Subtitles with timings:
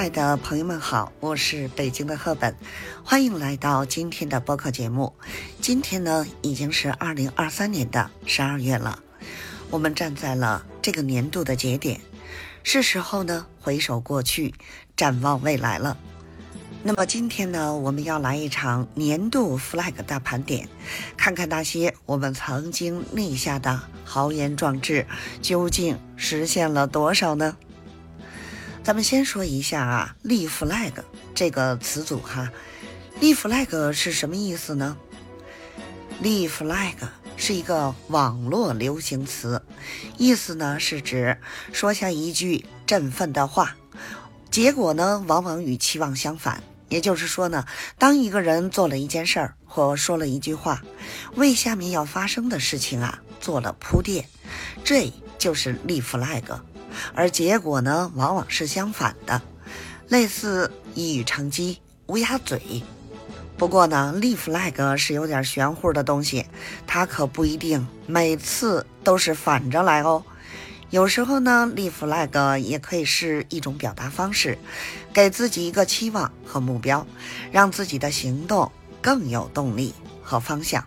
[0.00, 2.56] 亲爱的朋友们好，我是北京的赫本，
[3.04, 5.12] 欢迎来到今天的播客节目。
[5.60, 8.98] 今天呢，已经是二零二三年的十二月了，
[9.68, 12.00] 我们站在了这个年度的节点，
[12.62, 14.54] 是时候呢回首过去，
[14.96, 15.98] 展望未来了。
[16.82, 20.66] 那么今天呢，我们要来一场年度 flag 大盘点，
[21.18, 25.06] 看看那些我们曾经立下的豪言壮志，
[25.42, 27.54] 究竟实现了多少呢？
[28.82, 30.92] 咱们先说一下啊，立 flag
[31.34, 32.50] 这个词组哈，
[33.20, 34.96] 立 flag 是什么意思呢？
[36.20, 36.94] 立 flag
[37.36, 39.62] 是一个网络流行词，
[40.16, 41.38] 意思呢是指
[41.72, 43.76] 说下一句振奋的话，
[44.50, 46.62] 结果呢往往与期望相反。
[46.88, 47.66] 也就是说呢，
[47.98, 50.82] 当一个人做了一件事儿或说了一句话，
[51.36, 54.24] 为下面要发生的事情啊做了铺垫，
[54.82, 56.42] 这就是立 flag。
[57.14, 59.40] 而结果呢，往往是相反的，
[60.08, 62.82] 类似一语成机、乌鸦嘴。
[63.56, 66.46] 不过呢，立 flag 是有点玄乎的东西，
[66.86, 70.24] 它可不一定每次都是反着来哦。
[70.88, 74.58] 有时候呢，立 flag 也可以是一种表达方式，
[75.12, 77.06] 给自己一个期望和目标，
[77.52, 80.84] 让自己的行动更有动力和方向。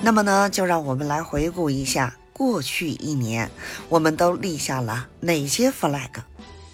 [0.00, 2.14] 那么呢，就让我们来回顾一下。
[2.32, 3.50] 过去一年，
[3.88, 6.10] 我们都立下了哪些 flag？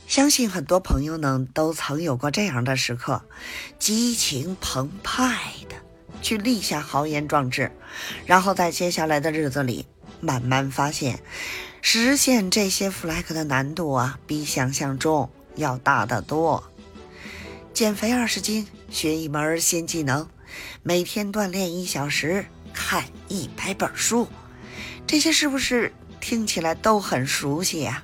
[0.07, 3.23] 相信很多朋友呢都曾有过这样的时刻，
[3.79, 5.75] 激情澎湃的
[6.23, 7.71] 去立下豪言壮志，
[8.25, 9.87] 然后在接下来的日子里，
[10.21, 11.21] 慢慢发现
[11.83, 16.65] 实现这些 flag 的难度啊，比想象中要大得多。
[17.75, 20.27] 减肥二十斤，学一门新技能，
[20.83, 24.27] 每天锻炼一小时，看一百本书。
[25.09, 28.03] 这些是不是听起来都很熟悉呀？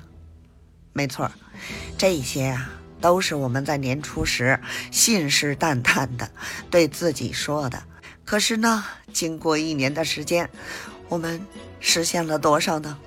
[0.91, 1.31] 没错，
[1.99, 2.67] 这些啊
[2.99, 6.27] 都是我们在年初时信誓旦旦的
[6.71, 7.83] 对自己说的。
[8.25, 8.83] 可是呢，
[9.13, 10.49] 经过一年的时间，
[11.07, 11.39] 我们
[11.79, 12.97] 实现了多少呢？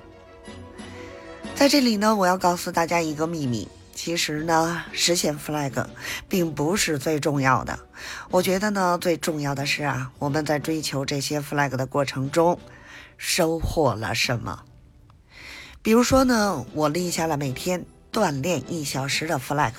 [1.53, 5.85] 在这里呢，我要告诉大家一个秘密：其实呢，实现 flag
[6.29, 7.77] 并不是最重要的。
[8.31, 12.57] 我觉得呢，最重要的是啊，我们在追求这些 flag 的过程中。
[13.19, 14.63] 收获了什么？
[15.81, 19.73] 比如说呢，我立下了每天锻炼一小时的 flag，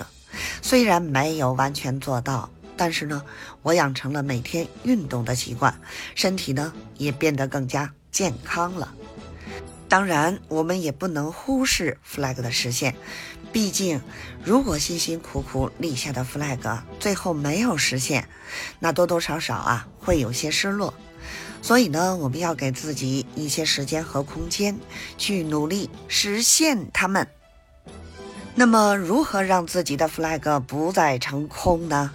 [0.61, 3.23] 虽然没有完全做到，但是呢，
[3.63, 5.81] 我养成了每天运动的习惯，
[6.13, 8.93] 身体呢也变得更加健康了。
[9.89, 12.95] 当然，我们也不能忽视 flag 的实现，
[13.51, 13.99] 毕竟
[14.43, 18.29] 如果辛辛苦苦立下的 flag 最后没有实现，
[18.79, 20.93] 那多多少少啊会有些失落。
[21.61, 24.77] 所以呢，我们要给自己一些时间和空间，
[25.17, 27.27] 去努力实现它们。
[28.55, 32.11] 那么，如何让自己的 flag 不再成空呢？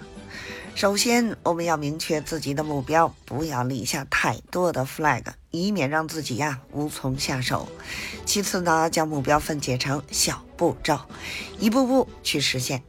[0.75, 7.67] 首先，我们要明确自己的目标，不要立下太多的 flag，以免让自己呀无从下手。
[8.25, 10.99] 其次呢，将目标分解成小步骤，
[11.57, 12.83] 一步步去实现。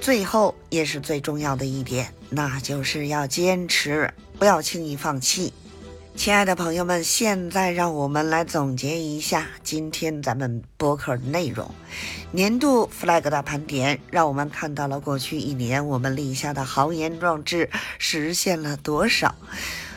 [0.00, 5.52] 最后，也是最重要的一点，那就是要坚持，不要轻易放弃。
[6.16, 11.68] 亲爱的朋友们，现在让我们来总结一下今天咱们播客的内容。
[12.30, 19.34] 年度 flag 的盘点，让我们看到了过去一年我们立下的豪言壮志实现了多少。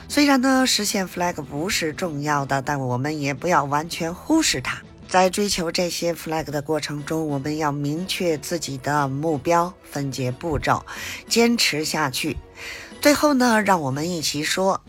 [0.10, 4.82] 虽然呢，实现 flag 不是重要的，但我们也不要完全忽视它。
[5.08, 10.84] 在追求这些 flag 的过程中，我们要明确自己的目标，分解步骤，
[11.30, 12.36] 坚持下去。
[13.00, 14.82] 最后呢，让我们一起说。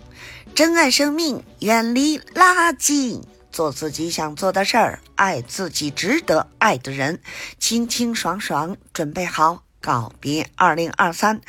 [0.54, 3.22] 珍爱生命，远离垃圾，
[3.52, 7.20] 做自己想做的事儿，爱自己值得爱的人，
[7.58, 11.40] 清清爽爽，准备好告别二零二三，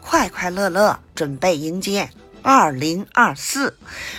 [0.00, 2.10] 快快乐乐，准备迎接
[2.42, 3.78] 二零二四，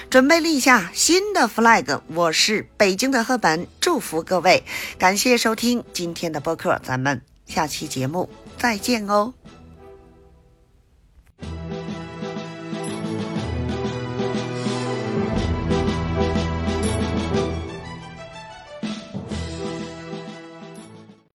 [0.09, 2.01] 准备立下新的 flag。
[2.07, 4.63] 我是北京的赫本，祝福各位，
[4.97, 8.27] 感谢收听今天的播客，咱们下期节目
[8.57, 9.33] 再见哦。